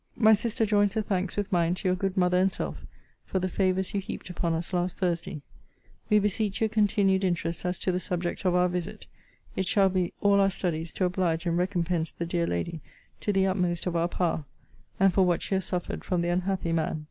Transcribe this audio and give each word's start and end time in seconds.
My 0.17 0.33
sister 0.33 0.65
joins 0.65 0.95
her 0.95 1.03
thanks 1.03 1.35
with 1.37 1.51
mine 1.51 1.75
to 1.75 1.87
your 1.87 1.95
good 1.95 2.17
mother 2.17 2.39
and 2.39 2.51
self, 2.51 2.87
for 3.23 3.37
the 3.37 3.47
favours 3.47 3.93
you 3.93 4.01
heaped 4.01 4.31
upon 4.31 4.53
us 4.55 4.73
last 4.73 4.97
Thursday. 4.97 5.43
We 6.09 6.17
beseech 6.17 6.59
your 6.59 6.69
continued 6.69 7.23
interest 7.23 7.63
as 7.65 7.77
to 7.77 7.91
the 7.91 7.99
subject 7.99 8.43
of 8.43 8.55
our 8.55 8.67
visit. 8.67 9.05
It 9.55 9.67
shall 9.67 9.89
be 9.89 10.13
all 10.19 10.39
our 10.39 10.49
studies 10.49 10.91
to 10.93 11.05
oblige 11.05 11.45
and 11.45 11.55
recompense 11.55 12.09
the 12.09 12.25
dear 12.25 12.47
lady 12.47 12.81
to 13.19 13.31
the 13.31 13.45
utmost 13.45 13.85
of 13.85 13.95
our 13.95 14.07
power, 14.07 14.45
and 14.99 15.13
for 15.13 15.21
what 15.23 15.43
she 15.43 15.53
has 15.53 15.65
suffered 15.65 16.03
from 16.03 16.21
the 16.23 16.29
unhappy 16.29 16.71
man. 16.73 16.99